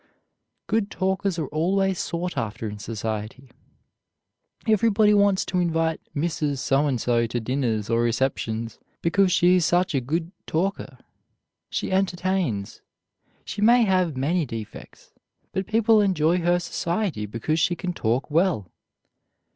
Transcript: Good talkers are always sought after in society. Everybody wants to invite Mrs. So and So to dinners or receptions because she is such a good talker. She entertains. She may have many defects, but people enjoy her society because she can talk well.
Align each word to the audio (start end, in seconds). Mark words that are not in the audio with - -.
Good 0.65 0.89
talkers 0.89 1.37
are 1.37 1.45
always 1.49 1.99
sought 1.99 2.35
after 2.35 2.67
in 2.67 2.79
society. 2.79 3.51
Everybody 4.67 5.13
wants 5.13 5.45
to 5.45 5.59
invite 5.59 6.01
Mrs. 6.15 6.57
So 6.57 6.87
and 6.87 6.99
So 6.99 7.27
to 7.27 7.39
dinners 7.39 7.87
or 7.87 8.01
receptions 8.01 8.79
because 9.03 9.31
she 9.31 9.57
is 9.57 9.63
such 9.67 9.93
a 9.93 10.01
good 10.01 10.31
talker. 10.47 10.97
She 11.69 11.91
entertains. 11.91 12.81
She 13.45 13.61
may 13.61 13.83
have 13.83 14.17
many 14.17 14.43
defects, 14.43 15.13
but 15.51 15.67
people 15.67 16.01
enjoy 16.01 16.39
her 16.39 16.57
society 16.57 17.27
because 17.27 17.59
she 17.59 17.75
can 17.75 17.93
talk 17.93 18.31
well. 18.31 18.71